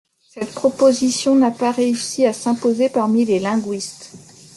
[0.33, 4.13] Cette proposition n'a pas réussi à s'imposer parmi les linguistes.